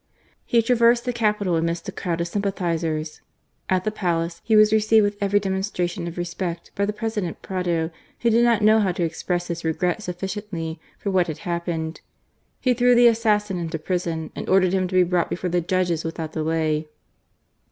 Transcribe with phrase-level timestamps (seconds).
[0.45, 3.21] He traversed the capital amidst a crowd of sympathizers.
[3.69, 7.91] At the Palace, he was received with every demonstration of respect by the President Prado,
[8.21, 12.01] who did not know how to express his regret sufficiently for what had happened.
[12.59, 16.03] He threw the assassin into prison and ordered him to be brought before the judges
[16.03, 16.87] without delay.